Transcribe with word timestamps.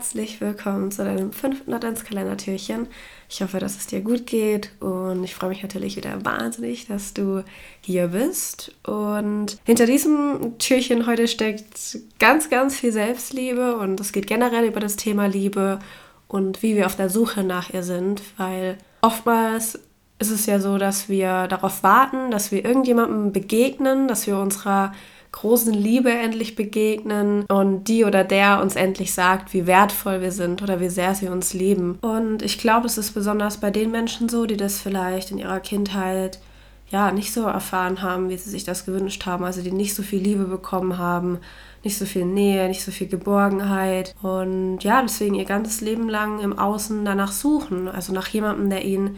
Herzlich 0.00 0.40
willkommen 0.40 0.90
zu 0.90 1.04
deinem 1.04 1.30
fünften 1.30 1.74
Adventskalendertürchen. 1.74 2.86
Ich 3.28 3.42
hoffe, 3.42 3.58
dass 3.58 3.76
es 3.76 3.86
dir 3.86 4.00
gut 4.00 4.26
geht 4.26 4.70
und 4.80 5.24
ich 5.24 5.34
freue 5.34 5.50
mich 5.50 5.62
natürlich 5.62 5.94
wieder 5.94 6.24
wahnsinnig, 6.24 6.86
dass 6.86 7.12
du 7.12 7.44
hier 7.82 8.08
bist. 8.08 8.74
Und 8.82 9.58
hinter 9.64 9.84
diesem 9.84 10.54
Türchen 10.56 11.06
heute 11.06 11.28
steckt 11.28 11.98
ganz, 12.18 12.48
ganz 12.48 12.76
viel 12.76 12.92
Selbstliebe 12.92 13.76
und 13.76 14.00
es 14.00 14.12
geht 14.12 14.26
generell 14.26 14.64
über 14.64 14.80
das 14.80 14.96
Thema 14.96 15.26
Liebe 15.26 15.80
und 16.28 16.62
wie 16.62 16.76
wir 16.76 16.86
auf 16.86 16.96
der 16.96 17.10
Suche 17.10 17.44
nach 17.44 17.68
ihr 17.68 17.82
sind, 17.82 18.22
weil 18.38 18.78
oftmals 19.02 19.78
ist 20.18 20.30
es 20.30 20.46
ja 20.46 20.60
so, 20.60 20.78
dass 20.78 21.10
wir 21.10 21.46
darauf 21.46 21.82
warten, 21.82 22.30
dass 22.30 22.50
wir 22.50 22.64
irgendjemandem 22.64 23.32
begegnen, 23.32 24.08
dass 24.08 24.26
wir 24.26 24.38
unserer 24.38 24.92
großen 25.32 25.72
Liebe 25.72 26.10
endlich 26.10 26.56
begegnen 26.56 27.44
und 27.46 27.84
die 27.84 28.04
oder 28.04 28.24
der 28.24 28.60
uns 28.60 28.76
endlich 28.76 29.14
sagt, 29.14 29.54
wie 29.54 29.66
wertvoll 29.66 30.20
wir 30.20 30.32
sind 30.32 30.62
oder 30.62 30.80
wie 30.80 30.88
sehr 30.88 31.14
sie 31.14 31.28
uns 31.28 31.54
lieben. 31.54 31.98
Und 32.00 32.42
ich 32.42 32.58
glaube, 32.58 32.86
es 32.86 32.98
ist 32.98 33.12
besonders 33.12 33.58
bei 33.58 33.70
den 33.70 33.90
Menschen 33.90 34.28
so, 34.28 34.46
die 34.46 34.56
das 34.56 34.80
vielleicht 34.80 35.30
in 35.30 35.38
ihrer 35.38 35.60
Kindheit 35.60 36.40
ja 36.88 37.12
nicht 37.12 37.32
so 37.32 37.44
erfahren 37.44 38.02
haben, 38.02 38.28
wie 38.28 38.36
sie 38.36 38.50
sich 38.50 38.64
das 38.64 38.84
gewünscht 38.84 39.24
haben, 39.24 39.44
also 39.44 39.62
die 39.62 39.70
nicht 39.70 39.94
so 39.94 40.02
viel 40.02 40.20
Liebe 40.20 40.44
bekommen 40.44 40.98
haben, 40.98 41.38
nicht 41.84 41.96
so 41.96 42.04
viel 42.04 42.24
Nähe, 42.24 42.68
nicht 42.68 42.82
so 42.82 42.90
viel 42.90 43.06
Geborgenheit. 43.06 44.14
Und 44.22 44.80
ja, 44.80 45.00
deswegen 45.00 45.36
ihr 45.36 45.44
ganzes 45.44 45.80
Leben 45.80 46.08
lang 46.08 46.40
im 46.40 46.58
Außen 46.58 47.04
danach 47.04 47.30
suchen, 47.30 47.88
also 47.88 48.12
nach 48.12 48.26
jemandem, 48.28 48.68
der 48.70 48.84
ihnen 48.84 49.16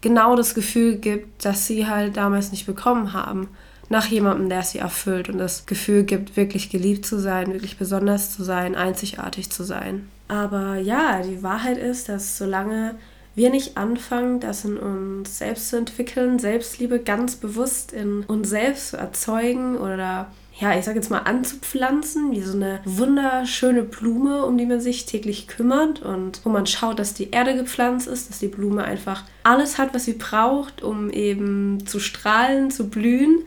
genau 0.00 0.36
das 0.36 0.54
Gefühl 0.54 0.96
gibt, 0.96 1.44
dass 1.44 1.66
sie 1.66 1.88
halt 1.88 2.16
damals 2.16 2.52
nicht 2.52 2.66
bekommen 2.66 3.12
haben 3.12 3.48
nach 3.88 4.06
jemandem, 4.06 4.48
der 4.48 4.62
sie 4.62 4.78
erfüllt 4.78 5.28
und 5.28 5.38
das 5.38 5.66
Gefühl 5.66 6.02
gibt, 6.02 6.36
wirklich 6.36 6.70
geliebt 6.70 7.06
zu 7.06 7.18
sein, 7.18 7.52
wirklich 7.52 7.78
besonders 7.78 8.34
zu 8.34 8.44
sein, 8.44 8.74
einzigartig 8.74 9.50
zu 9.50 9.64
sein. 9.64 10.08
Aber 10.28 10.76
ja, 10.76 11.22
die 11.22 11.42
Wahrheit 11.42 11.78
ist, 11.78 12.08
dass 12.08 12.36
solange 12.36 12.96
wir 13.34 13.50
nicht 13.50 13.76
anfangen, 13.76 14.40
das 14.40 14.64
in 14.64 14.76
uns 14.76 15.38
selbst 15.38 15.70
zu 15.70 15.76
entwickeln, 15.76 16.38
Selbstliebe 16.38 16.98
ganz 16.98 17.36
bewusst 17.36 17.92
in 17.92 18.24
uns 18.24 18.50
selbst 18.50 18.88
zu 18.88 18.96
erzeugen 18.96 19.78
oder 19.78 20.26
ja, 20.60 20.76
ich 20.76 20.84
sag 20.84 20.96
jetzt 20.96 21.10
mal 21.10 21.20
anzupflanzen, 21.20 22.32
wie 22.32 22.42
so 22.42 22.56
eine 22.56 22.80
wunderschöne 22.84 23.84
Blume, 23.84 24.44
um 24.44 24.58
die 24.58 24.66
man 24.66 24.80
sich 24.80 25.06
täglich 25.06 25.46
kümmert 25.46 26.02
und 26.02 26.40
wo 26.44 26.50
man 26.50 26.66
schaut, 26.66 26.98
dass 26.98 27.14
die 27.14 27.30
Erde 27.30 27.54
gepflanzt 27.54 28.08
ist, 28.08 28.28
dass 28.28 28.40
die 28.40 28.48
Blume 28.48 28.82
einfach 28.82 29.22
alles 29.44 29.78
hat, 29.78 29.94
was 29.94 30.04
sie 30.04 30.14
braucht, 30.14 30.82
um 30.82 31.10
eben 31.10 31.86
zu 31.86 32.00
strahlen, 32.00 32.72
zu 32.72 32.88
blühen, 32.88 33.44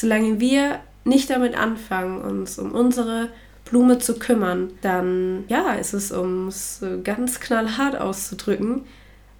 solange 0.00 0.40
wir 0.40 0.80
nicht 1.04 1.30
damit 1.30 1.56
anfangen, 1.56 2.20
uns 2.20 2.58
um 2.58 2.72
unsere 2.72 3.30
Blume 3.64 3.98
zu 3.98 4.18
kümmern, 4.18 4.70
dann 4.80 5.44
ja, 5.48 5.74
ist 5.74 5.92
es, 5.92 6.12
um 6.12 6.48
es 6.48 6.82
ganz 7.04 7.40
knallhart 7.40 8.00
auszudrücken, 8.00 8.82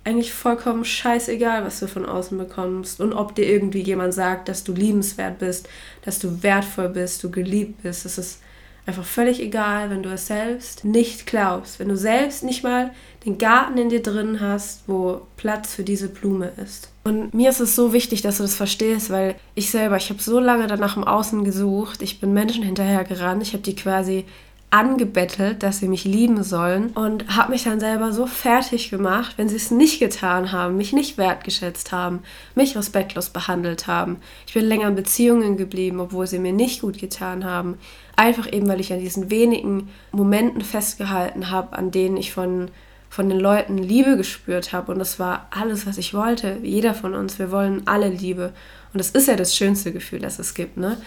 eigentlich 0.04 0.32
vollkommen 0.32 0.84
scheißegal, 0.84 1.64
was 1.64 1.80
du 1.80 1.86
von 1.86 2.06
außen 2.06 2.36
bekommst 2.38 3.00
und 3.00 3.12
ob 3.12 3.34
dir 3.34 3.46
irgendwie 3.46 3.82
jemand 3.82 4.14
sagt, 4.14 4.48
dass 4.48 4.64
du 4.64 4.72
liebenswert 4.72 5.38
bist, 5.38 5.68
dass 6.02 6.18
du 6.18 6.42
wertvoll 6.42 6.88
bist, 6.88 7.22
du 7.22 7.30
geliebt 7.30 7.82
bist. 7.82 8.06
Es 8.06 8.16
ist 8.16 8.40
einfach 8.88 9.04
völlig 9.04 9.40
egal, 9.40 9.90
wenn 9.90 10.02
du 10.02 10.08
es 10.10 10.26
selbst 10.26 10.84
nicht 10.84 11.26
glaubst, 11.26 11.78
wenn 11.78 11.88
du 11.88 11.96
selbst 11.96 12.42
nicht 12.42 12.64
mal 12.64 12.90
den 13.26 13.36
Garten 13.36 13.76
in 13.76 13.90
dir 13.90 14.02
drin 14.02 14.40
hast, 14.40 14.84
wo 14.86 15.20
Platz 15.36 15.74
für 15.74 15.84
diese 15.84 16.08
Blume 16.08 16.52
ist. 16.56 16.90
Und 17.04 17.34
mir 17.34 17.50
ist 17.50 17.60
es 17.60 17.76
so 17.76 17.92
wichtig, 17.92 18.22
dass 18.22 18.38
du 18.38 18.44
das 18.44 18.54
verstehst, 18.54 19.10
weil 19.10 19.34
ich 19.54 19.70
selber, 19.70 19.98
ich 19.98 20.08
habe 20.08 20.22
so 20.22 20.40
lange 20.40 20.66
danach 20.66 20.96
im 20.96 21.04
Außen 21.04 21.44
gesucht, 21.44 22.00
ich 22.00 22.18
bin 22.18 22.32
Menschen 22.32 22.62
hinterher 22.62 23.04
gerannt, 23.04 23.42
ich 23.42 23.52
habe 23.52 23.62
die 23.62 23.76
quasi 23.76 24.24
angebettelt, 24.70 25.62
dass 25.62 25.78
sie 25.78 25.88
mich 25.88 26.04
lieben 26.04 26.42
sollen 26.42 26.88
und 26.88 27.36
habe 27.36 27.52
mich 27.52 27.64
dann 27.64 27.80
selber 27.80 28.12
so 28.12 28.26
fertig 28.26 28.90
gemacht, 28.90 29.34
wenn 29.38 29.48
sie 29.48 29.56
es 29.56 29.70
nicht 29.70 29.98
getan 29.98 30.52
haben, 30.52 30.76
mich 30.76 30.92
nicht 30.92 31.16
wertgeschätzt 31.16 31.90
haben, 31.90 32.20
mich 32.54 32.76
respektlos 32.76 33.30
behandelt 33.30 33.86
haben. 33.86 34.18
Ich 34.46 34.52
bin 34.52 34.66
länger 34.66 34.88
in 34.88 34.94
Beziehungen 34.94 35.56
geblieben, 35.56 36.00
obwohl 36.00 36.26
sie 36.26 36.38
mir 36.38 36.52
nicht 36.52 36.82
gut 36.82 36.98
getan 36.98 37.44
haben. 37.44 37.78
Einfach 38.16 38.52
eben, 38.52 38.68
weil 38.68 38.80
ich 38.80 38.92
an 38.92 39.00
diesen 39.00 39.30
wenigen 39.30 39.88
Momenten 40.12 40.60
festgehalten 40.60 41.50
habe, 41.50 41.76
an 41.76 41.90
denen 41.90 42.16
ich 42.16 42.32
von 42.32 42.70
von 43.10 43.28
den 43.28 43.40
Leuten 43.40 43.78
Liebe 43.78 44.16
gespürt 44.16 44.72
habe. 44.72 44.92
Und 44.92 44.98
das 44.98 45.18
war 45.18 45.48
alles, 45.50 45.86
was 45.86 45.98
ich 45.98 46.12
wollte. 46.14 46.58
Jeder 46.62 46.94
von 46.94 47.14
uns, 47.14 47.38
wir 47.38 47.50
wollen 47.50 47.82
alle 47.86 48.08
Liebe. 48.10 48.52
Und 48.92 48.98
das 48.98 49.10
ist 49.10 49.28
ja 49.28 49.36
das 49.36 49.56
schönste 49.56 49.92
Gefühl, 49.92 50.18
das 50.18 50.38
es 50.38 50.54
gibt. 50.54 50.76
Ne? 50.76 50.98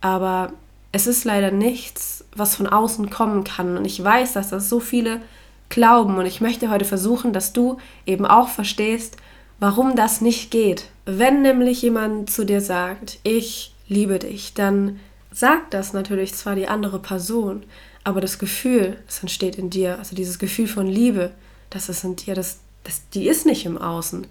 Aber 0.00 0.52
es 0.92 1.06
ist 1.06 1.24
leider 1.24 1.50
nichts, 1.50 2.24
was 2.34 2.56
von 2.56 2.66
außen 2.66 3.10
kommen 3.10 3.44
kann. 3.44 3.76
Und 3.76 3.84
ich 3.84 4.02
weiß, 4.02 4.32
dass 4.32 4.50
das 4.50 4.68
so 4.68 4.80
viele 4.80 5.20
glauben. 5.68 6.16
Und 6.16 6.26
ich 6.26 6.40
möchte 6.40 6.70
heute 6.70 6.84
versuchen, 6.84 7.32
dass 7.32 7.52
du 7.52 7.78
eben 8.06 8.26
auch 8.26 8.48
verstehst, 8.48 9.16
warum 9.60 9.94
das 9.94 10.20
nicht 10.20 10.50
geht. 10.50 10.86
Wenn 11.04 11.42
nämlich 11.42 11.82
jemand 11.82 12.30
zu 12.30 12.44
dir 12.44 12.60
sagt, 12.60 13.18
ich 13.22 13.74
liebe 13.88 14.18
dich, 14.18 14.54
dann 14.54 14.98
sagt 15.30 15.74
das 15.74 15.92
natürlich 15.92 16.34
zwar 16.34 16.56
die 16.56 16.68
andere 16.68 16.98
Person, 16.98 17.62
aber 18.02 18.20
das 18.20 18.38
Gefühl, 18.38 18.96
das 19.06 19.20
entsteht 19.20 19.56
in 19.56 19.70
dir, 19.70 19.98
also 19.98 20.16
dieses 20.16 20.38
Gefühl 20.38 20.66
von 20.66 20.86
Liebe, 20.86 21.30
das 21.68 21.88
ist 21.88 22.02
in 22.02 22.16
dir, 22.16 22.34
das, 22.34 22.60
das, 22.82 23.08
die 23.10 23.28
ist 23.28 23.46
nicht 23.46 23.66
im 23.66 23.78
Außen. 23.78 24.26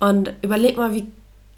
Und 0.00 0.32
überleg 0.42 0.76
mal, 0.76 0.94
wie 0.94 1.06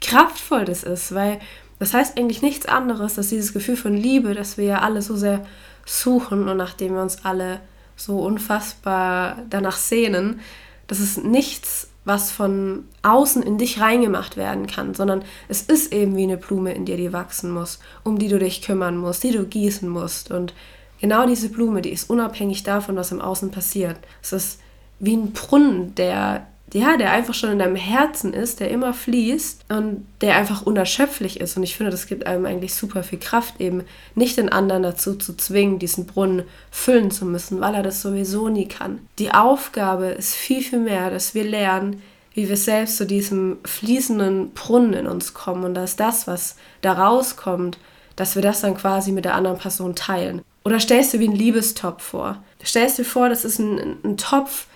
kraftvoll 0.01 0.65
das 0.65 0.83
ist, 0.83 1.13
weil 1.13 1.39
das 1.81 1.95
heißt 1.95 2.15
eigentlich 2.15 2.43
nichts 2.43 2.67
anderes, 2.67 3.15
dass 3.15 3.29
dieses 3.29 3.53
Gefühl 3.53 3.75
von 3.75 3.97
Liebe, 3.97 4.35
das 4.35 4.55
wir 4.55 4.65
ja 4.65 4.81
alle 4.81 5.01
so 5.01 5.15
sehr 5.15 5.43
suchen 5.83 6.47
und 6.47 6.55
nachdem 6.55 6.93
wir 6.93 7.01
uns 7.01 7.25
alle 7.25 7.59
so 7.95 8.19
unfassbar 8.19 9.39
danach 9.49 9.77
sehnen, 9.77 10.41
das 10.85 10.99
ist 10.99 11.23
nichts, 11.23 11.89
was 12.05 12.29
von 12.29 12.85
außen 13.01 13.41
in 13.41 13.57
dich 13.57 13.81
reingemacht 13.81 14.37
werden 14.37 14.67
kann, 14.67 14.93
sondern 14.93 15.23
es 15.47 15.63
ist 15.63 15.91
eben 15.91 16.15
wie 16.15 16.21
eine 16.21 16.37
Blume 16.37 16.71
in 16.71 16.85
dir, 16.85 16.97
die 16.97 17.13
wachsen 17.13 17.49
muss, 17.49 17.79
um 18.03 18.19
die 18.19 18.27
du 18.27 18.37
dich 18.37 18.61
kümmern 18.61 18.95
musst, 18.95 19.23
die 19.23 19.31
du 19.31 19.43
gießen 19.43 19.89
musst. 19.89 20.29
Und 20.29 20.53
genau 20.99 21.25
diese 21.25 21.49
Blume, 21.49 21.81
die 21.81 21.89
ist 21.89 22.11
unabhängig 22.11 22.61
davon, 22.61 22.95
was 22.95 23.11
im 23.11 23.21
Außen 23.21 23.49
passiert. 23.49 23.97
Es 24.21 24.33
ist 24.33 24.59
wie 24.99 25.15
ein 25.15 25.31
Brunnen, 25.33 25.95
der, 25.95 26.45
ja, 26.73 26.95
der 26.97 27.11
einfach 27.11 27.33
schon 27.33 27.51
in 27.51 27.59
deinem 27.59 27.75
Herzen 27.75 28.33
ist, 28.33 28.59
der 28.59 28.69
immer 28.69 28.93
fließt 28.93 29.65
und 29.69 30.05
der 30.21 30.35
einfach 30.35 30.61
unerschöpflich 30.61 31.39
ist. 31.41 31.57
Und 31.57 31.63
ich 31.63 31.75
finde, 31.75 31.91
das 31.91 32.07
gibt 32.07 32.25
einem 32.25 32.45
eigentlich 32.45 32.73
super 32.73 33.03
viel 33.03 33.19
Kraft, 33.19 33.59
eben 33.59 33.83
nicht 34.15 34.37
den 34.37 34.49
anderen 34.49 34.83
dazu 34.83 35.15
zu 35.15 35.35
zwingen, 35.35 35.79
diesen 35.79 36.05
Brunnen 36.05 36.43
füllen 36.69 37.11
zu 37.11 37.25
müssen, 37.25 37.59
weil 37.59 37.75
er 37.75 37.83
das 37.83 38.01
sowieso 38.01 38.47
nie 38.47 38.67
kann. 38.67 38.99
Die 39.19 39.33
Aufgabe 39.33 40.07
ist 40.07 40.33
viel, 40.33 40.61
viel 40.61 40.79
mehr, 40.79 41.09
dass 41.09 41.35
wir 41.35 41.43
lernen, 41.43 42.01
wie 42.33 42.47
wir 42.47 42.57
selbst 42.57 42.97
zu 42.97 43.05
diesem 43.05 43.57
fließenden 43.65 44.51
Brunnen 44.51 44.93
in 44.93 45.07
uns 45.07 45.33
kommen 45.33 45.65
und 45.65 45.73
dass 45.73 45.97
das, 45.97 46.27
was 46.27 46.55
da 46.81 46.93
rauskommt, 46.93 47.77
dass 48.15 48.35
wir 48.35 48.41
das 48.41 48.61
dann 48.61 48.77
quasi 48.77 49.11
mit 49.11 49.25
der 49.25 49.35
anderen 49.35 49.57
Person 49.57 49.95
teilen. 49.95 50.41
Oder 50.63 50.79
stellst 50.79 51.13
du 51.13 51.19
wie 51.19 51.27
einen 51.27 51.35
Liebestopf 51.35 52.03
vor. 52.03 52.41
Stellst 52.63 52.99
dir 52.99 53.05
vor, 53.05 53.29
das 53.29 53.43
ist 53.43 53.59
ein, 53.59 53.97
ein 54.03 54.17
Topf, 54.17 54.67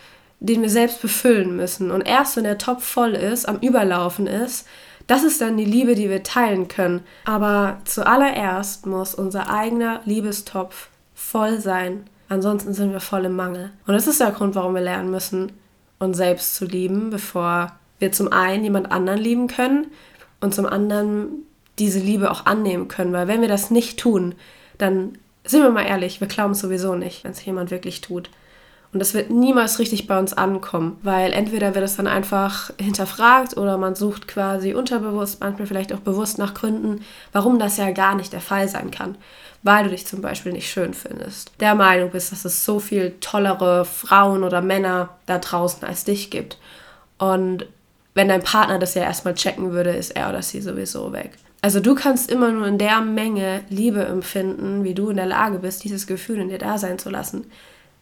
den 0.45 0.61
wir 0.61 0.69
selbst 0.69 1.01
befüllen 1.01 1.55
müssen. 1.55 1.91
Und 1.91 2.01
erst 2.01 2.37
wenn 2.37 2.43
der 2.43 2.57
Topf 2.57 2.85
voll 2.85 3.13
ist, 3.13 3.47
am 3.47 3.59
Überlaufen 3.59 4.27
ist, 4.27 4.67
das 5.07 5.23
ist 5.23 5.41
dann 5.41 5.57
die 5.57 5.65
Liebe, 5.65 5.95
die 5.95 6.09
wir 6.09 6.23
teilen 6.23 6.67
können. 6.67 7.01
Aber 7.25 7.79
zuallererst 7.85 8.85
muss 8.85 9.13
unser 9.13 9.49
eigener 9.49 10.01
Liebestopf 10.05 10.89
voll 11.13 11.59
sein. 11.59 12.03
Ansonsten 12.27 12.73
sind 12.73 12.91
wir 12.91 12.99
voll 12.99 13.25
im 13.25 13.35
Mangel. 13.35 13.71
Und 13.85 13.93
das 13.93 14.07
ist 14.07 14.19
der 14.19 14.31
Grund, 14.31 14.55
warum 14.55 14.73
wir 14.73 14.81
lernen 14.81 15.11
müssen, 15.11 15.51
uns 15.99 16.17
selbst 16.17 16.55
zu 16.55 16.65
lieben, 16.65 17.11
bevor 17.11 17.73
wir 17.99 18.11
zum 18.11 18.31
einen 18.31 18.63
jemand 18.63 18.91
anderen 18.91 19.19
lieben 19.19 19.47
können 19.47 19.87
und 20.41 20.53
zum 20.53 20.65
anderen 20.65 21.45
diese 21.77 21.99
Liebe 21.99 22.31
auch 22.31 22.45
annehmen 22.45 22.87
können. 22.87 23.13
Weil 23.13 23.27
wenn 23.27 23.41
wir 23.41 23.47
das 23.47 23.69
nicht 23.69 23.99
tun, 23.99 24.35
dann 24.77 25.17
sind 25.43 25.61
wir 25.61 25.69
mal 25.69 25.85
ehrlich, 25.85 26.19
wir 26.19 26.27
glauben 26.27 26.55
sowieso 26.55 26.95
nicht, 26.95 27.23
wenn 27.23 27.31
es 27.31 27.45
jemand 27.45 27.69
wirklich 27.69 28.01
tut. 28.01 28.29
Und 28.95 28.99
das 28.99 29.13
wird 29.13 29.29
niemals 29.29 29.77
richtig 29.79 30.07
bei 30.07 30.17
uns 30.17 30.31
ankommen, 30.31 30.97
weil 31.03 31.33
entweder 31.33 31.75
wird 31.75 31.83
es 31.83 31.97
dann 31.97 32.07
einfach 32.07 32.71
hinterfragt 32.79 33.57
oder 33.57 33.77
man 33.77 33.93
sucht 33.93 34.25
quasi 34.25 34.73
unterbewusst, 34.73 35.41
manchmal 35.41 35.67
vielleicht 35.67 35.91
auch 35.91 35.99
bewusst 35.99 36.37
nach 36.37 36.53
Gründen, 36.53 37.01
warum 37.33 37.59
das 37.59 37.75
ja 37.75 37.91
gar 37.91 38.15
nicht 38.15 38.31
der 38.31 38.39
Fall 38.39 38.69
sein 38.69 38.91
kann. 38.91 39.17
Weil 39.63 39.83
du 39.83 39.89
dich 39.89 40.07
zum 40.07 40.21
Beispiel 40.21 40.53
nicht 40.53 40.71
schön 40.71 40.93
findest. 40.93 41.51
Der 41.59 41.75
Meinung 41.75 42.11
bist, 42.11 42.31
dass 42.31 42.45
es 42.45 42.63
so 42.63 42.79
viel 42.79 43.15
tollere 43.19 43.83
Frauen 43.83 44.45
oder 44.45 44.61
Männer 44.61 45.09
da 45.25 45.39
draußen 45.39 45.85
als 45.85 46.05
dich 46.05 46.31
gibt. 46.31 46.57
Und 47.17 47.65
wenn 48.13 48.29
dein 48.29 48.43
Partner 48.43 48.79
das 48.79 48.93
ja 48.93 49.03
erstmal 49.03 49.33
checken 49.33 49.73
würde, 49.73 49.89
ist 49.89 50.11
er 50.11 50.29
oder 50.29 50.41
sie 50.41 50.61
sowieso 50.61 51.11
weg. 51.11 51.31
Also 51.61 51.81
du 51.81 51.95
kannst 51.95 52.31
immer 52.31 52.49
nur 52.53 52.65
in 52.65 52.77
der 52.77 53.01
Menge 53.01 53.65
Liebe 53.67 54.05
empfinden, 54.05 54.85
wie 54.85 54.93
du 54.93 55.09
in 55.09 55.17
der 55.17 55.25
Lage 55.25 55.59
bist, 55.59 55.83
dieses 55.83 56.07
Gefühl 56.07 56.39
in 56.39 56.47
dir 56.47 56.59
da 56.59 56.77
sein 56.77 56.97
zu 56.97 57.09
lassen. 57.09 57.47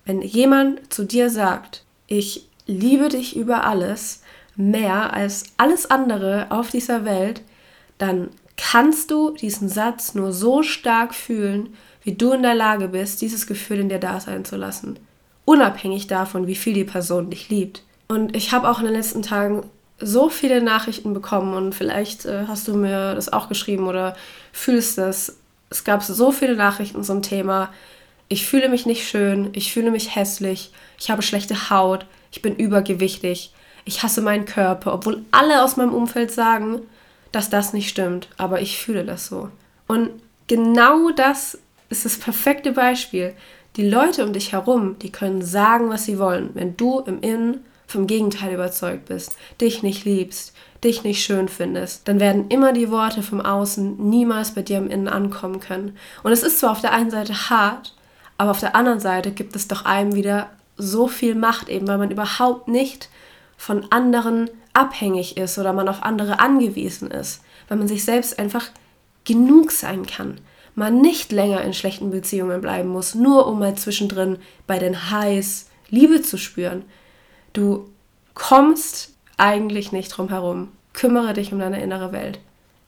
Wenn 0.06 0.22
jemand 0.22 0.94
zu 0.94 1.06
dir 1.06 1.30
sagt, 1.30 1.84
ich 2.08 2.48
liebe 2.66 3.10
dich 3.10 3.36
über 3.36 3.66
alles, 3.66 4.22
mehr 4.56 5.14
als 5.14 5.46
alles 5.58 5.90
andere 5.90 6.48
auf 6.50 6.70
dieser 6.70 7.06
Welt, 7.06 7.42
dann 7.98 8.30
kannst 8.58 9.12
du 9.12 9.32
diesen 9.32 9.70
Satz 9.70 10.14
nur 10.14 10.32
so 10.32 10.64
stark 10.64 11.16
fühlen, 11.16 11.74
wie 12.04 12.14
du 12.14 12.34
in 12.34 12.44
der 12.44 12.56
Lage 12.56 12.90
bist, 12.90 13.22
dieses 13.22 13.48
Gefühl 13.48 13.80
in 13.80 13.90
dir 13.90 14.00
da 14.00 14.20
sein 14.20 14.46
zu 14.46 14.58
lassen. 14.58 15.00
Unabhängig 15.46 16.08
davon, 16.08 16.48
wie 16.48 16.56
viel 16.56 16.74
die 16.74 16.84
Person 16.84 17.30
dich 17.30 17.50
liebt. 17.50 17.84
Und 18.08 18.36
ich 18.36 18.52
habe 18.52 18.70
auch 18.70 18.80
in 18.80 18.86
den 18.86 18.94
letzten 18.94 19.22
Tagen 19.22 19.70
so 20.00 20.30
viele 20.30 20.62
Nachrichten 20.62 21.14
bekommen 21.14 21.54
und 21.54 21.74
vielleicht 21.74 22.26
äh, 22.26 22.46
hast 22.48 22.68
du 22.68 22.76
mir 22.76 23.16
das 23.16 23.32
auch 23.32 23.48
geschrieben 23.48 23.88
oder 23.88 24.16
fühlst 24.52 24.98
das. 24.98 25.38
Es 25.70 25.84
gab 25.84 26.04
so 26.04 26.32
viele 26.32 26.56
Nachrichten 26.56 27.04
zum 27.04 27.22
Thema, 27.22 27.70
ich 28.30 28.46
fühle 28.48 28.70
mich 28.70 28.86
nicht 28.86 29.08
schön, 29.08 29.50
ich 29.54 29.74
fühle 29.74 29.92
mich 29.92 30.16
hässlich, 30.16 30.72
ich 31.00 31.10
habe 31.10 31.22
schlechte 31.22 31.70
Haut, 31.70 32.06
ich 32.32 32.42
bin 32.42 32.56
übergewichtig, 32.56 33.54
ich 33.86 34.04
hasse 34.04 34.22
meinen 34.22 34.46
Körper, 34.46 34.94
obwohl 34.94 35.24
alle 35.32 35.64
aus 35.64 35.78
meinem 35.78 35.94
Umfeld 35.94 36.32
sagen, 36.32 36.82
dass 37.32 37.50
das 37.50 37.74
nicht 37.74 37.90
stimmt, 37.90 38.30
aber 38.38 38.62
ich 38.62 38.78
fühle 38.78 39.04
das 39.04 39.28
so. 39.28 39.50
Und 39.88 40.10
genau 40.48 41.10
das 41.12 41.58
ist 41.90 42.06
das 42.06 42.18
perfekte 42.18 42.72
Beispiel. 42.72 43.34
Die 43.76 43.88
Leute 43.88 44.24
um 44.24 44.34
dich 44.34 44.52
herum, 44.52 44.98
die 45.00 45.12
können 45.12 45.42
sagen, 45.42 45.90
was 45.90 46.06
sie 46.06 46.20
wollen. 46.20 46.52
Wenn 46.54 46.78
du 46.78 47.00
im 47.00 47.22
Innen 47.22 47.66
vom 47.88 48.08
Gegenteil 48.08 48.54
überzeugt 48.54 49.06
bist, 49.06 49.36
dich 49.60 49.84
nicht 49.84 50.06
liebst, 50.06 50.54
dich 50.84 51.04
nicht 51.04 51.24
schön 51.24 51.48
findest, 51.48 52.08
dann 52.08 52.20
werden 52.20 52.50
immer 52.50 52.74
die 52.74 52.92
Worte 52.92 53.24
vom 53.24 53.42
Außen 53.42 54.10
niemals 54.10 54.52
bei 54.52 54.62
dir 54.62 54.78
im 54.78 54.90
Innen 54.90 55.08
ankommen 55.08 55.60
können. 55.60 55.98
Und 56.24 56.32
es 56.32 56.44
ist 56.44 56.60
zwar 56.60 56.72
auf 56.72 56.82
der 56.82 56.94
einen 56.94 57.12
Seite 57.12 57.50
hart, 57.50 57.96
aber 58.44 58.52
auf 58.52 58.60
der 58.60 58.76
anderen 58.76 59.00
Seite 59.00 59.32
gibt 59.32 59.56
es 59.56 59.70
doch 59.70 59.86
einem 59.86 60.16
wieder 60.16 60.50
so 60.76 61.08
viel 61.08 61.34
Macht, 61.34 61.70
eben 61.70 61.88
weil 61.88 61.98
man 61.98 62.12
überhaupt 62.12 62.68
nicht 62.68 63.08
von 63.56 63.90
anderen 63.90 64.50
abhängig 64.74 65.38
ist 65.38 65.58
oder 65.58 65.72
man 65.72 65.88
auf 65.88 66.04
andere 66.04 66.42
angewiesen 66.42 67.10
ist, 67.10 67.42
weil 67.70 67.78
man 67.78 67.88
sich 67.88 68.04
selbst 68.04 68.38
einfach 68.40 68.66
genug 69.24 69.72
sein 69.72 70.06
kann. 70.06 70.42
Man 70.76 71.00
nicht 71.00 71.32
länger 71.32 71.62
in 71.62 71.74
schlechten 71.74 72.12
Beziehungen 72.12 72.60
bleiben 72.60 72.90
muss, 72.90 73.16
nur 73.16 73.48
um 73.48 73.60
mal 73.60 73.76
zwischendrin 73.76 74.40
bei 74.68 74.78
den 74.78 75.10
Highs 75.10 75.70
Liebe 75.90 76.22
zu 76.22 76.38
spüren. 76.38 76.84
Du 77.54 77.90
kommst 78.34 79.14
eigentlich 79.38 79.94
nicht 79.94 80.10
drum 80.10 80.28
herum. 80.28 80.68
Kümmere 80.92 81.32
dich 81.32 81.54
um 81.54 81.60
deine 81.60 81.82
innere 81.82 82.12
Welt. 82.12 82.42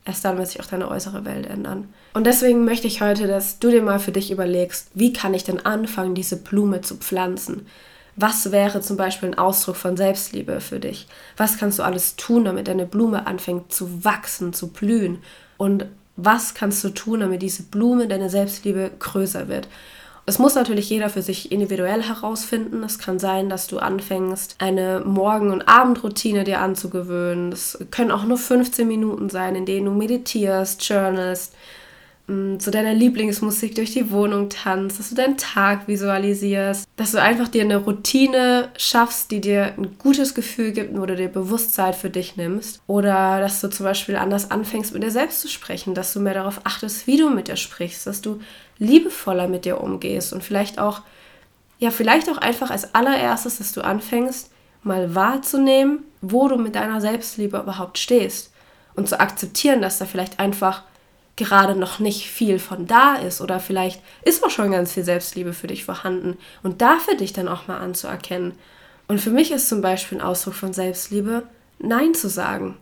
Erst 0.06 0.24
dann 0.24 0.38
wird 0.38 0.48
sich 0.48 0.62
auch 0.62 0.68
deine 0.68 0.90
äußere 0.90 1.26
Welt 1.26 1.48
ändern. 1.48 1.92
Und 2.14 2.28
deswegen 2.28 2.64
möchte 2.64 2.86
ich 2.86 3.02
heute, 3.02 3.28
dass 3.28 3.58
du 3.58 3.72
dir 3.72 3.82
mal 3.82 4.00
für 4.00 4.12
dich 4.12 4.30
überlegst, 4.30 4.90
wie 4.94 5.12
kann 5.12 5.34
ich 5.34 5.44
denn 5.44 5.66
anfangen, 5.66 6.14
diese 6.14 6.38
Blume 6.38 6.82
zu 6.82 6.98
pflanzen? 6.98 7.66
Was 8.16 8.52
wäre 8.52 8.82
zum 8.82 8.98
Beispiel 8.98 9.30
ein 9.30 9.38
Ausdruck 9.38 9.76
von 9.76 9.98
Selbstliebe 9.98 10.62
für 10.62 10.80
dich? 10.80 11.08
Was 11.36 11.58
kannst 11.58 11.80
du 11.80 11.84
alles 11.84 12.16
tun, 12.16 12.46
damit 12.46 12.68
deine 12.68 12.86
Blume 12.86 13.28
anfängt 13.28 13.74
zu 13.74 14.06
wachsen, 14.06 14.54
zu 14.54 14.68
blühen? 14.68 15.18
Und 15.58 15.88
was 16.16 16.54
kannst 16.54 16.84
du 16.84 16.90
tun, 16.90 17.22
damit 17.22 17.42
diese 17.42 17.64
Blume, 17.64 18.08
deine 18.08 18.30
Selbstliebe 18.30 18.92
größer 19.00 19.48
wird? 19.48 19.68
Es 20.28 20.40
muss 20.40 20.56
natürlich 20.56 20.90
jeder 20.90 21.10
für 21.10 21.22
sich 21.22 21.52
individuell 21.52 22.02
herausfinden. 22.02 22.84
Es 22.84 22.98
kann 22.98 23.20
sein, 23.20 23.48
dass 23.48 23.68
du 23.68 23.78
anfängst, 23.78 24.56
eine 24.58 25.02
Morgen- 25.06 25.52
und 25.52 25.68
Abendroutine 25.68 26.44
dir 26.44 26.62
anzugewöhnen. 26.62 27.52
Das 27.52 27.78
können 27.92 28.10
auch 28.10 28.24
nur 28.24 28.40
15 28.40 28.88
Minuten 28.88 29.30
sein, 29.30 29.56
in 29.56 29.68
denen 29.68 29.86
du 29.86 29.92
meditierst, 29.92 30.88
journalst, 30.88 31.54
zu 32.28 32.72
deiner 32.72 32.96
Lieblingsmusik 32.96 33.76
durch 33.76 33.92
die 33.92 34.10
Wohnung 34.10 34.50
tanzt, 34.50 34.98
dass 34.98 35.10
du 35.10 35.16
deinen 35.16 35.38
Tag 35.38 35.88
visualisierst, 35.88 36.88
dass 36.96 37.12
du 37.12 37.22
einfach 37.22 37.48
dir 37.48 37.62
eine 37.62 37.78
Routine 37.78 38.70
schaffst, 38.78 39.30
die 39.30 39.42
dir 39.42 39.76
ein 39.78 40.00
gutes 40.00 40.34
Gefühl 40.34 40.72
gibt, 40.72 40.98
wo 40.98 41.06
du 41.06 41.16
dir 41.16 41.28
Bewusstsein 41.28 41.94
für 41.94 42.10
dich 42.10 42.36
nimmst. 42.36 42.82
Oder 42.88 43.40
dass 43.40 43.62
du 43.62 43.70
zum 43.70 43.84
Beispiel 43.84 44.16
anders 44.16 44.50
anfängst, 44.50 44.92
mit 44.92 45.04
dir 45.04 45.12
selbst 45.12 45.42
zu 45.42 45.48
sprechen, 45.48 45.94
dass 45.94 46.14
du 46.14 46.20
mehr 46.20 46.34
darauf 46.34 46.62
achtest, 46.64 47.06
wie 47.06 47.18
du 47.18 47.30
mit 47.30 47.48
dir 47.48 47.58
sprichst, 47.58 48.08
dass 48.08 48.22
du 48.22 48.40
liebevoller 48.80 49.48
mit 49.48 49.66
dir 49.66 49.80
umgehst 49.80 50.34
und 50.34 50.44
vielleicht 50.44 50.80
auch, 50.80 51.02
ja, 51.78 51.92
vielleicht 51.92 52.28
auch 52.32 52.40
einfach 52.40 52.72
als 52.72 52.96
allererstes, 52.96 53.60
dass 53.60 53.72
du 53.72 53.82
anfängst, 53.82 54.50
mal 54.82 55.14
wahrzunehmen, 55.14 56.00
wo 56.22 56.48
du 56.48 56.58
mit 56.58 56.74
deiner 56.74 57.02
Selbstliebe 57.02 57.60
überhaupt 57.60 58.00
stehst 58.00 58.52
und 58.96 59.08
zu 59.08 59.20
akzeptieren, 59.20 59.82
dass 59.82 60.00
da 60.00 60.06
vielleicht 60.06 60.40
einfach 60.40 60.84
gerade 61.36 61.76
noch 61.76 62.00
nicht 62.00 62.30
viel 62.30 62.60
von 62.60 62.88
da 62.88 63.16
ist 63.16 63.42
oder 63.42 63.60
vielleicht 63.60 64.02
ist 64.24 64.44
auch 64.44 64.50
schon 64.50 64.72
ganz 64.72 64.94
viel 64.94 65.04
Selbstliebe 65.04 65.54
für 65.54 65.68
dich 65.68 65.84
vorhanden 65.84 66.38
und 66.64 66.82
da 66.82 66.98
für 66.98 67.16
dich 67.16 67.34
dann 67.34 67.48
auch 67.48 67.68
mal 67.68 67.80
anzuerkennen. 67.80 68.54
Und 69.08 69.20
für 69.20 69.30
mich 69.30 69.52
ist 69.52 69.70
zum 69.70 69.82
Beispiel 69.82 70.18
ein 70.18 70.24
Ausdruck 70.24 70.56
von 70.56 70.74
Selbstliebe, 70.74 71.44
Nein 71.78 72.14
zu 72.14 72.30
sagen. 72.30 72.78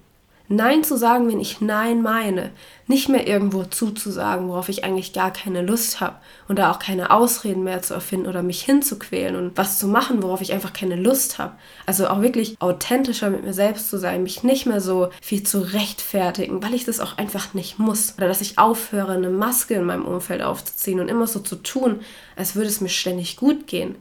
Nein 0.49 0.83
zu 0.83 0.97
sagen, 0.97 1.29
wenn 1.29 1.39
ich 1.39 1.61
Nein 1.61 2.01
meine. 2.01 2.51
Nicht 2.85 3.07
mehr 3.07 3.25
irgendwo 3.25 3.63
zuzusagen, 3.63 4.49
worauf 4.49 4.67
ich 4.67 4.83
eigentlich 4.83 5.13
gar 5.13 5.31
keine 5.31 5.61
Lust 5.61 6.01
habe. 6.01 6.17
Und 6.49 6.59
da 6.59 6.69
auch 6.69 6.79
keine 6.79 7.11
Ausreden 7.11 7.63
mehr 7.63 7.81
zu 7.81 7.93
erfinden 7.93 8.27
oder 8.27 8.43
mich 8.43 8.61
hinzuquälen 8.61 9.37
und 9.37 9.57
was 9.57 9.79
zu 9.79 9.87
machen, 9.87 10.21
worauf 10.21 10.41
ich 10.41 10.51
einfach 10.51 10.73
keine 10.73 10.97
Lust 10.97 11.39
habe. 11.39 11.55
Also 11.85 12.07
auch 12.07 12.21
wirklich 12.21 12.57
authentischer 12.59 13.29
mit 13.29 13.45
mir 13.45 13.53
selbst 13.53 13.89
zu 13.89 13.97
sein, 13.97 14.23
mich 14.23 14.43
nicht 14.43 14.65
mehr 14.65 14.81
so 14.81 15.09
viel 15.21 15.43
zu 15.43 15.61
rechtfertigen, 15.61 16.61
weil 16.61 16.73
ich 16.73 16.83
das 16.83 16.99
auch 16.99 17.17
einfach 17.17 17.53
nicht 17.53 17.79
muss. 17.79 18.15
Oder 18.17 18.27
dass 18.27 18.41
ich 18.41 18.57
aufhöre, 18.57 19.13
eine 19.13 19.29
Maske 19.29 19.75
in 19.75 19.85
meinem 19.85 20.05
Umfeld 20.05 20.41
aufzuziehen 20.41 20.99
und 20.99 21.07
immer 21.07 21.25
so 21.25 21.39
zu 21.39 21.55
tun, 21.55 22.01
als 22.35 22.55
würde 22.55 22.67
es 22.67 22.81
mir 22.81 22.89
ständig 22.89 23.37
gut 23.37 23.65
gehen. 23.65 23.95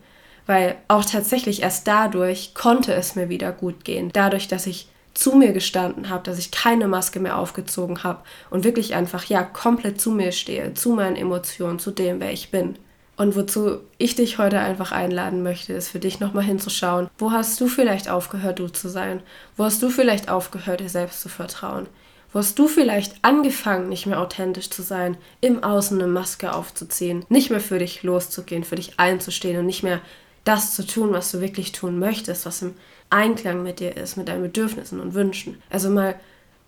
Weil 0.47 0.75
auch 0.89 1.05
tatsächlich 1.05 1.63
erst 1.63 1.87
dadurch 1.87 2.53
konnte 2.53 2.93
es 2.95 3.15
mir 3.15 3.29
wieder 3.29 3.53
gut 3.53 3.85
gehen. 3.85 4.11
Dadurch, 4.13 4.49
dass 4.49 4.67
ich 4.67 4.89
zu 5.15 5.37
mir 5.37 5.53
gestanden 5.53 6.09
habe, 6.09 6.25
dass 6.25 6.39
ich 6.39 6.51
keine 6.51 6.89
Maske 6.89 7.21
mehr 7.21 7.39
aufgezogen 7.39 8.03
habe 8.03 8.23
und 8.51 8.65
wirklich 8.65 8.95
einfach, 8.95 9.25
ja, 9.25 9.43
komplett 9.43 10.01
zu 10.01 10.11
mir 10.11 10.33
stehe, 10.33 10.75
zu 10.75 10.93
meinen 10.93 11.17
Emotionen, 11.17 11.79
zu 11.79 11.91
dem, 11.91 12.21
wer 12.21 12.33
ich 12.33 12.51
bin. 12.51 12.77
Und 13.17 13.37
wozu 13.37 13.81
ich 13.99 14.15
dich 14.15 14.39
heute 14.39 14.59
einfach 14.59 14.91
einladen 14.91 15.43
möchte, 15.43 15.75
ist 15.75 15.91
für 15.91 15.99
dich 15.99 16.19
nochmal 16.19 16.45
hinzuschauen, 16.45 17.09
wo 17.19 17.31
hast 17.31 17.61
du 17.61 17.69
vielleicht 17.69 18.09
aufgehört, 18.09 18.59
du 18.59 18.69
zu 18.69 18.89
sein? 18.89 19.21
Wo 19.57 19.65
hast 19.65 19.83
du 19.83 19.91
vielleicht 19.91 20.31
aufgehört, 20.31 20.81
dir 20.81 20.89
selbst 20.89 21.21
zu 21.21 21.29
vertrauen? 21.29 21.87
Wo 22.33 22.39
hast 22.39 22.59
du 22.59 22.67
vielleicht 22.67 23.17
angefangen, 23.23 23.91
nicht 23.91 24.07
mehr 24.07 24.21
authentisch 24.21 24.71
zu 24.71 24.83
sein, 24.83 25.19
im 25.43 25.63
Außen 25.63 26.01
eine 26.01 26.11
Maske 26.11 26.55
aufzuziehen, 26.55 27.27
nicht 27.29 27.51
mehr 27.51 27.61
für 27.61 27.79
dich 27.79 28.03
loszugehen, 28.03 28.65
für 28.65 28.77
dich 28.77 28.99
einzustehen 28.99 29.59
und 29.59 29.67
nicht 29.67 29.83
mehr 29.83 30.01
das 30.45 30.75
zu 30.75 30.87
tun, 30.87 31.13
was 31.13 31.31
du 31.31 31.41
wirklich 31.41 31.73
tun 31.73 31.99
möchtest, 31.99 32.47
was 32.47 32.63
im 32.63 32.75
Einklang 33.13 33.63
mit 33.63 33.81
dir 33.81 33.97
ist, 33.97 34.17
mit 34.17 34.29
deinen 34.29 34.43
Bedürfnissen 34.43 35.01
und 35.01 35.15
Wünschen. 35.15 35.63
Also 35.71 35.91
mal 35.91 36.15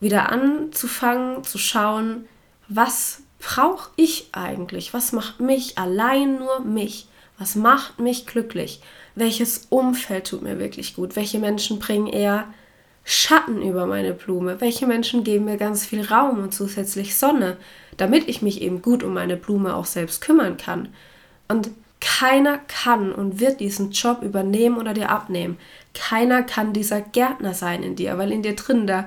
wieder 0.01 0.31
anzufangen, 0.31 1.43
zu 1.45 1.59
schauen, 1.59 2.27
was 2.69 3.23
brauche 3.39 3.91
ich 3.97 4.29
eigentlich? 4.33 4.95
Was 4.95 5.13
macht 5.13 5.41
mich 5.41 5.79
allein 5.79 6.39
nur 6.39 6.61
mich? 6.61 7.09
Was 7.39 7.57
macht 7.57 7.99
mich 7.99 8.27
glücklich? 8.27 8.81
Welches 9.15 9.67
Umfeld 9.71 10.27
tut 10.29 10.43
mir 10.43 10.59
wirklich 10.59 10.95
gut? 10.95 11.17
Welche 11.17 11.39
Menschen 11.39 11.79
bringen 11.79 12.07
eher 12.07 12.47
Schatten 13.05 13.61
über 13.61 13.87
meine 13.87 14.15
Blume? 14.15 14.61
Welche 14.61 14.87
Menschen 14.87 15.25
geben 15.25 15.45
mir 15.45 15.57
ganz 15.57 15.85
viel 15.85 16.05
Raum 16.05 16.43
und 16.43 16.55
zusätzlich 16.55 17.17
Sonne, 17.17 17.57
damit 17.97 18.29
ich 18.29 18.41
mich 18.41 18.63
eben 18.63 18.83
gut 18.83 19.03
um 19.03 19.15
meine 19.15 19.37
Blume 19.37 19.75
auch 19.75 19.87
selbst 19.87 20.21
kümmern 20.21 20.57
kann? 20.57 20.89
Und 21.49 21.71
keiner 22.01 22.59
kann 22.59 23.13
und 23.13 23.41
wird 23.41 23.61
diesen 23.61 23.91
Job 23.91 24.23
übernehmen 24.23 24.79
oder 24.79 24.93
dir 24.93 25.11
abnehmen. 25.11 25.59
Keiner 25.95 26.43
kann 26.43 26.73
dieser 26.73 27.01
Gärtner 27.01 27.55
sein 27.55 27.83
in 27.83 27.97
dir, 27.97 28.19
weil 28.19 28.33
in 28.33 28.43
dir 28.43 28.57
drin, 28.57 28.87
da, 28.87 29.07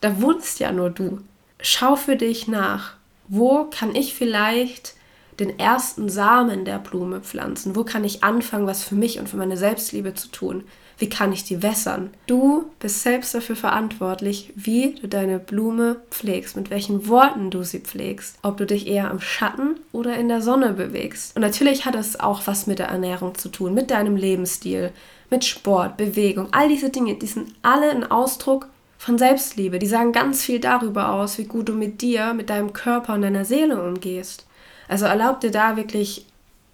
da 0.00 0.20
wohnst 0.20 0.60
ja 0.60 0.72
nur 0.72 0.90
du. 0.90 1.20
Schau 1.60 1.96
für 1.96 2.16
dich 2.16 2.48
nach. 2.48 2.94
Wo 3.28 3.64
kann 3.64 3.94
ich 3.94 4.14
vielleicht 4.14 4.94
den 5.40 5.58
ersten 5.58 6.08
Samen 6.08 6.64
der 6.64 6.78
Blume 6.78 7.20
pflanzen? 7.20 7.76
Wo 7.76 7.84
kann 7.84 8.04
ich 8.04 8.22
anfangen, 8.24 8.66
was 8.66 8.82
für 8.82 8.94
mich 8.94 9.18
und 9.18 9.28
für 9.28 9.36
meine 9.36 9.56
Selbstliebe 9.56 10.14
zu 10.14 10.28
tun? 10.28 10.64
Wie 10.96 11.08
kann 11.08 11.32
ich 11.32 11.44
die 11.44 11.62
wässern? 11.62 12.10
Du 12.26 12.66
bist 12.78 13.02
selbst 13.02 13.34
dafür 13.34 13.56
verantwortlich, 13.56 14.52
wie 14.54 14.94
du 14.94 15.08
deine 15.08 15.40
Blume 15.40 15.96
pflegst, 16.10 16.56
mit 16.56 16.70
welchen 16.70 17.08
Worten 17.08 17.50
du 17.50 17.64
sie 17.64 17.80
pflegst, 17.80 18.38
ob 18.42 18.56
du 18.58 18.66
dich 18.66 18.86
eher 18.86 19.10
am 19.10 19.20
Schatten 19.20 19.76
oder 19.92 20.16
in 20.16 20.28
der 20.28 20.40
Sonne 20.40 20.72
bewegst. 20.74 21.34
Und 21.34 21.42
natürlich 21.42 21.84
hat 21.84 21.96
es 21.96 22.20
auch 22.20 22.46
was 22.46 22.66
mit 22.66 22.78
der 22.78 22.88
Ernährung 22.88 23.34
zu 23.34 23.48
tun, 23.48 23.74
mit 23.74 23.90
deinem 23.90 24.16
Lebensstil, 24.16 24.92
mit 25.30 25.44
Sport, 25.44 25.96
Bewegung, 25.96 26.48
all 26.52 26.68
diese 26.68 26.90
Dinge, 26.90 27.16
die 27.16 27.26
sind 27.26 27.52
alle 27.62 27.90
ein 27.90 28.08
Ausdruck 28.08 28.68
von 28.98 29.18
Selbstliebe. 29.18 29.78
Die 29.78 29.86
sagen 29.86 30.12
ganz 30.12 30.44
viel 30.44 30.60
darüber 30.60 31.10
aus, 31.10 31.38
wie 31.38 31.44
gut 31.44 31.68
du 31.68 31.74
mit 31.74 32.00
dir, 32.00 32.32
mit 32.34 32.50
deinem 32.50 32.72
Körper 32.72 33.14
und 33.14 33.22
deiner 33.22 33.44
Seele 33.44 33.82
umgehst. 33.82 34.46
Also 34.94 35.06
erlaub 35.06 35.40
dir 35.40 35.50
da 35.50 35.76
wirklich 35.76 36.24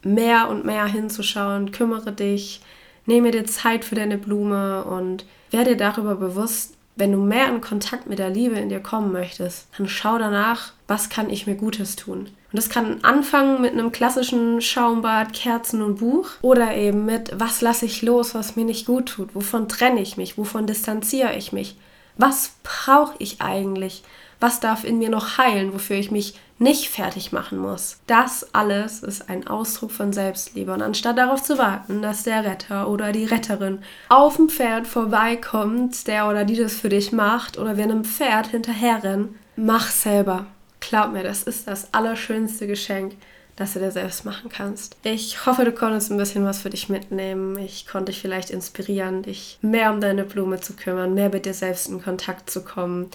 mehr 0.02 0.50
und 0.50 0.66
mehr 0.66 0.84
hinzuschauen, 0.84 1.72
kümmere 1.72 2.12
dich, 2.12 2.60
Nehme 3.06 3.30
dir 3.30 3.46
Zeit 3.46 3.84
für 3.84 3.94
deine 3.94 4.18
Blume 4.18 4.84
und 4.84 5.24
werde 5.50 5.70
dir 5.70 5.76
darüber 5.78 6.16
bewusst, 6.16 6.74
wenn 6.96 7.12
du 7.12 7.18
mehr 7.18 7.48
in 7.48 7.62
Kontakt 7.62 8.06
mit 8.06 8.18
der 8.18 8.28
Liebe 8.28 8.56
in 8.56 8.68
dir 8.68 8.80
kommen 8.80 9.10
möchtest, 9.10 9.68
dann 9.76 9.88
schau 9.88 10.18
danach, 10.18 10.74
was 10.86 11.08
kann 11.08 11.30
ich 11.30 11.46
mir 11.46 11.54
Gutes 11.54 11.96
tun. 11.96 12.18
Und 12.18 12.56
das 12.56 12.68
kann 12.68 13.02
anfangen 13.02 13.62
mit 13.62 13.72
einem 13.72 13.90
klassischen 13.90 14.60
Schaumbad, 14.60 15.32
Kerzen 15.32 15.80
und 15.80 15.98
Buch 15.98 16.28
oder 16.42 16.76
eben 16.76 17.06
mit, 17.06 17.32
was 17.40 17.62
lasse 17.62 17.86
ich 17.86 18.02
los, 18.02 18.34
was 18.34 18.54
mir 18.54 18.66
nicht 18.66 18.86
gut 18.86 19.06
tut, 19.06 19.34
wovon 19.34 19.66
trenne 19.66 20.02
ich 20.02 20.16
mich, 20.16 20.36
wovon 20.36 20.66
distanziere 20.66 21.34
ich 21.36 21.52
mich, 21.52 21.76
was 22.18 22.52
brauche 22.62 23.14
ich 23.18 23.40
eigentlich, 23.40 24.02
Was 24.40 24.59
darf 24.59 24.85
in 24.85 24.99
mir 24.99 25.11
noch 25.11 25.37
heilen, 25.37 25.75
wofür 25.75 25.97
ich 25.97 26.11
mich 26.11 26.35
nicht 26.59 26.88
fertig 26.88 27.30
machen 27.30 27.59
muss? 27.59 27.99
Das 28.06 28.54
alles 28.54 29.02
ist 29.02 29.28
ein 29.28 29.47
Ausdruck 29.47 29.90
von 29.90 30.14
Selbstliebe. 30.14 30.73
Und 30.73 30.80
anstatt 30.80 31.18
darauf 31.18 31.42
zu 31.42 31.59
warten, 31.59 32.00
dass 32.00 32.23
der 32.23 32.44
Retter 32.44 32.88
oder 32.88 33.12
die 33.12 33.26
Retterin 33.26 33.80
auf 34.09 34.37
dem 34.37 34.49
Pferd 34.49 34.87
vorbeikommt, 34.87 36.06
der 36.06 36.26
oder 36.26 36.47
die 36.47 36.56
das 36.56 36.75
für 36.75 36.88
dich 36.88 37.12
macht, 37.12 37.59
oder 37.59 37.76
wir 37.76 37.85
einem 37.85 38.04
Pferd 38.04 38.49
hinterherrennen, 38.49 39.38
mach 39.56 39.90
selber. 39.90 40.47
Glaub 40.80 41.12
mir, 41.12 41.23
das 41.23 41.42
ist 41.42 41.68
das 41.68 41.92
allerschönste 41.92 42.66
Geschenk, 42.66 43.16
das 43.56 43.75
du 43.75 43.78
dir 43.78 43.90
selbst 43.90 44.25
machen 44.25 44.49
kannst. 44.49 44.97
Ich 45.02 45.44
hoffe, 45.44 45.66
du 45.66 45.73
konntest 45.73 46.11
ein 46.11 46.16
bisschen 46.16 46.47
was 46.47 46.62
für 46.62 46.70
dich 46.70 46.88
mitnehmen. 46.88 47.59
Ich 47.59 47.87
konnte 47.87 48.11
dich 48.11 48.23
vielleicht 48.23 48.49
inspirieren, 48.49 49.23
dich 49.23 49.59
mehr 49.61 49.92
um 49.92 50.00
deine 50.00 50.25
Blume 50.25 50.61
zu 50.61 50.73
kümmern, 50.73 51.12
mehr 51.12 51.28
mit 51.28 51.44
dir 51.44 51.52
selbst 51.52 51.88
in 51.90 52.02
Kontakt 52.02 52.49
zu 52.49 52.64
kommen. 52.64 53.11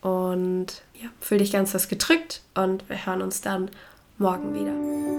Und 0.00 0.82
ja, 0.94 1.08
fühl 1.20 1.38
dich 1.38 1.52
ganz 1.52 1.74
was 1.74 1.88
gedrückt 1.88 2.42
und 2.54 2.88
wir 2.88 3.06
hören 3.06 3.22
uns 3.22 3.40
dann 3.40 3.70
morgen 4.18 4.54
wieder. 4.54 5.17